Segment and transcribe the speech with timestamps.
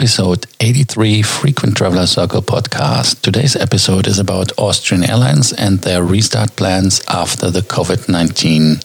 [0.00, 3.20] episode 83 Frequent Traveler Circle podcast.
[3.20, 8.76] Today's episode is about Austrian Airlines and their restart plans after the COVID 19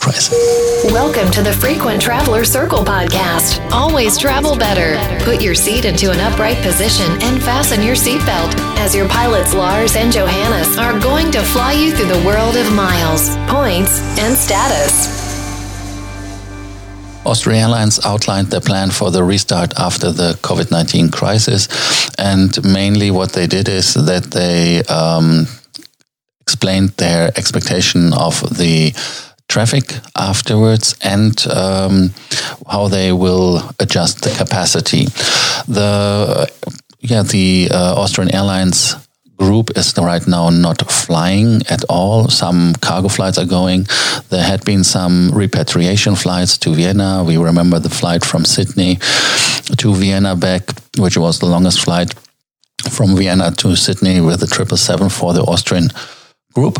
[0.00, 0.32] crisis.
[0.90, 3.60] Welcome to the Frequent Traveler Circle podcast.
[3.72, 4.96] Always travel better.
[5.22, 9.96] Put your seat into an upright position and fasten your seatbelt as your pilots Lars
[9.96, 15.17] and Johannes are going to fly you through the world of miles, points, and status.
[17.24, 21.68] Austrian Airlines outlined their plan for the restart after the COVID 19 crisis.
[22.18, 25.46] And mainly what they did is that they um,
[26.40, 28.92] explained their expectation of the
[29.48, 32.10] traffic afterwards and um,
[32.66, 35.06] how they will adjust the capacity.
[35.66, 36.50] The
[37.00, 38.96] yeah, the uh, Austrian Airlines
[39.38, 42.28] group is right now not flying at all.
[42.28, 43.86] Some cargo flights are going.
[44.28, 47.24] There had been some repatriation flights to Vienna.
[47.26, 48.96] We remember the flight from Sydney
[49.76, 50.62] to Vienna back,
[50.98, 52.12] which was the longest flight
[52.90, 55.88] from Vienna to Sydney with the 777 for the Austrian
[56.58, 56.76] group.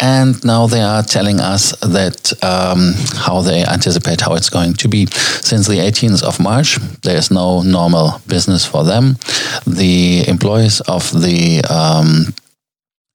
[0.00, 2.92] And now they are telling us that um,
[3.26, 5.06] how they anticipate how it's going to be.
[5.50, 9.16] Since the 18th of March, there is no normal business for them.
[9.66, 12.34] The employees of the um,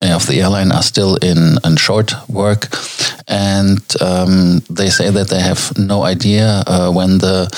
[0.02, 2.68] of the airline are still in, in short work,
[3.28, 7.50] and um, they say that they have no idea uh, when the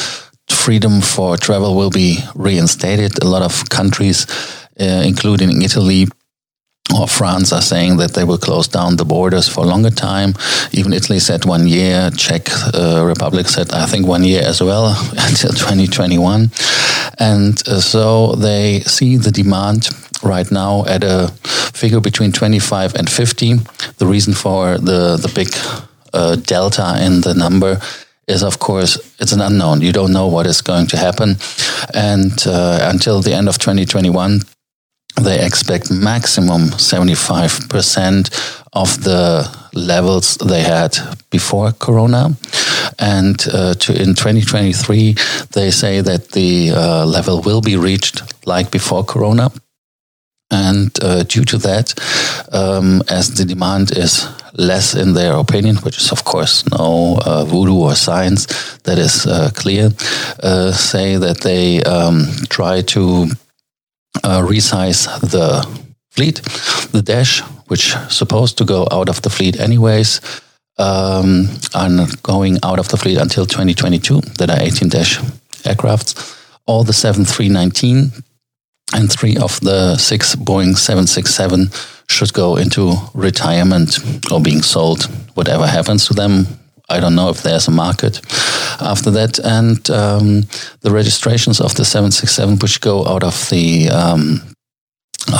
[0.49, 3.11] freedom for travel will be reinstated.
[3.23, 4.25] A lot of countries,
[4.79, 6.07] uh, including Italy,
[6.99, 10.33] or France are saying that they will close down the borders for a longer time.
[10.71, 12.09] Even Italy said one year.
[12.11, 16.51] Czech uh, Republic said, I think, one year as well until 2021.
[17.19, 19.89] And uh, so they see the demand
[20.23, 21.31] right now at a
[21.73, 23.55] figure between 25 and 50.
[23.97, 25.49] The reason for the, the big
[26.13, 27.79] uh, delta in the number
[28.27, 29.81] is of course it's an unknown.
[29.81, 31.37] You don't know what is going to happen,
[31.93, 34.41] and uh, until the end of 2021,
[35.15, 40.97] they expect maximum 75% of the levels they had
[41.29, 42.35] before corona.
[42.99, 45.15] And uh, to, in 2023
[45.51, 49.51] they say that the uh, level will be reached like before corona.
[50.49, 51.93] And uh, due to that
[52.51, 57.45] um, as the demand is less in their opinion which is of course no uh,
[57.45, 58.47] voodoo or science
[58.83, 59.91] that is uh, clear
[60.43, 63.27] uh, say that they um, try to
[64.23, 65.65] uh, resize the
[66.09, 66.41] fleet.
[66.91, 70.21] The Dash, which supposed to go out of the fleet anyways,
[70.77, 74.21] um, are going out of the fleet until 2022.
[74.37, 75.19] That are 18 Dash
[75.63, 76.37] aircrafts.
[76.65, 78.11] All the 7319
[78.93, 81.69] and three of the six Boeing 767
[82.07, 83.99] should go into retirement
[84.31, 85.05] or being sold.
[85.35, 86.45] Whatever happens to them,
[86.91, 88.21] I don't know if there's a market
[88.81, 89.39] after that.
[89.39, 90.43] And um,
[90.81, 94.41] the registrations of the 767, which go out of the um,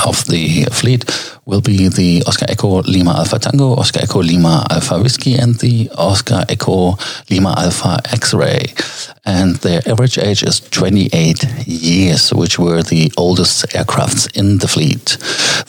[0.06, 1.04] of the fleet,
[1.44, 5.90] will be the Oscar Echo Lima Alpha Tango, Oscar Echo Lima Alpha Whiskey, and the
[5.98, 6.96] Oscar Echo
[7.30, 8.72] Lima Alpha X-Ray.
[9.24, 15.16] And their average age is 28 years, which were the oldest aircrafts in the fleet.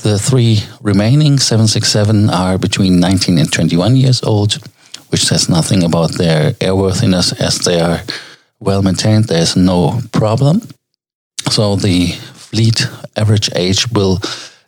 [0.03, 4.59] The three remaining 767 are between 19 and 21 years old
[5.13, 8.01] which says nothing about their airworthiness as they are
[8.59, 9.25] well maintained.
[9.25, 10.61] There's no problem.
[11.51, 14.19] So the fleet average age will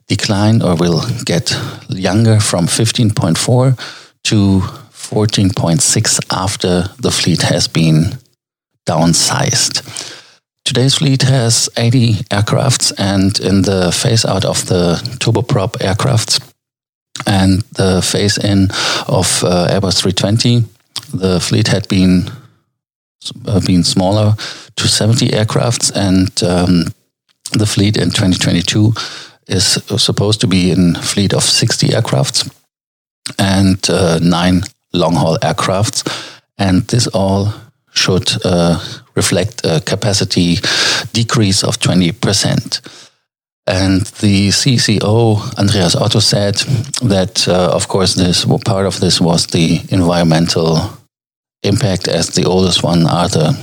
[0.08, 1.52] decline or will get
[1.90, 3.76] younger from 15.4
[4.26, 8.20] to 14.6 after the fleet has been
[8.88, 9.82] downsized.
[10.64, 16.40] Today's fleet has 80 aircrafts, and in the phase out of the turboprop aircrafts,
[17.26, 18.70] and the phase in
[19.08, 20.64] of uh, Airbus 320,
[21.14, 22.32] the fleet had been
[23.46, 24.36] uh, been smaller
[24.76, 26.94] to 70 aircrafts, and um,
[27.54, 28.94] the fleet in 2022
[29.48, 32.50] is supposed to be in fleet of 60 aircrafts
[33.40, 34.62] and uh, nine
[34.94, 36.04] long haul aircrafts,
[36.58, 37.54] and this all
[37.94, 38.80] should uh,
[39.16, 40.58] reflect a capacity
[41.14, 42.82] decrease of 20 percent.
[43.68, 46.56] And the CCO, Andreas Otto, said
[47.02, 50.92] that, uh, of course, this part of this was the environmental
[51.64, 53.58] impact, as the oldest one are the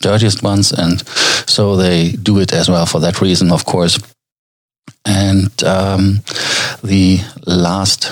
[0.00, 0.72] dirtiest ones.
[0.72, 1.06] And
[1.46, 3.98] so they do it as well for that reason, of course.
[5.04, 6.20] And um,
[6.82, 8.10] the last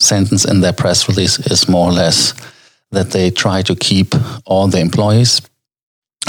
[0.00, 2.34] sentence in their press release is more or less
[2.90, 4.14] that they try to keep
[4.44, 5.40] all the employees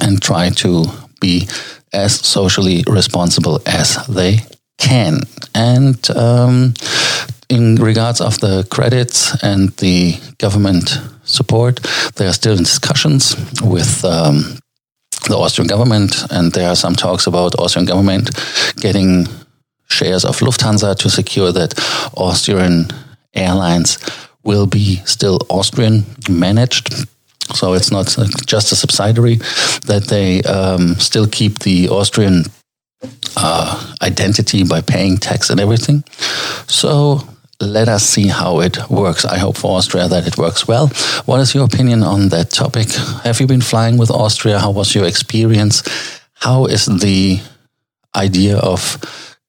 [0.02, 0.86] and try to
[1.20, 1.48] be
[1.94, 4.40] as socially responsible as they
[4.78, 5.22] can.
[5.56, 6.74] And um,
[7.50, 11.80] in regards of the credits and the government support,
[12.16, 14.58] they are still in discussions with um,
[15.28, 18.30] the Austrian government, and there are some talks about Austrian government
[18.78, 19.28] getting
[19.90, 21.74] shares of Lufthansa to secure that
[22.18, 22.88] Austrian
[23.34, 23.98] airlines
[24.44, 26.90] will be still Austrian managed.
[27.54, 29.36] So it's not just a subsidiary
[29.86, 32.44] that they um, still keep the Austrian
[33.36, 36.04] uh, identity by paying tax and everything.
[36.68, 37.22] So
[37.60, 39.26] let us see how it works.
[39.26, 40.88] I hope for Austria that it works well.
[41.26, 42.90] What is your opinion on that topic?
[43.24, 44.60] Have you been flying with Austria?
[44.60, 45.84] How was your experience?
[46.34, 47.40] How is the
[48.16, 48.98] idea of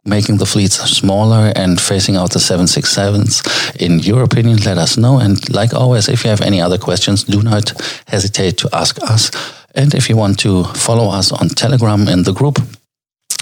[0.04, 3.76] making the fleets smaller and phasing out the 767s.
[3.80, 5.18] In your opinion, let us know.
[5.18, 7.72] And like always, if you have any other questions, do not
[8.06, 9.30] hesitate to ask us.
[9.74, 12.58] And if you want to follow us on Telegram in the group,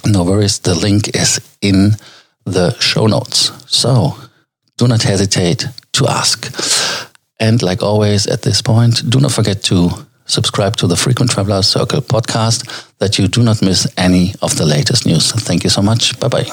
[0.06, 1.96] no worries, the link is in
[2.44, 3.52] the show notes.
[3.66, 4.16] So
[4.78, 6.46] do not hesitate to ask.
[7.38, 9.90] And like always at this point, do not forget to
[10.26, 14.64] subscribe to the Frequent Traveler Circle podcast that you do not miss any of the
[14.64, 15.32] latest news.
[15.32, 16.18] Thank you so much.
[16.20, 16.44] Bye bye.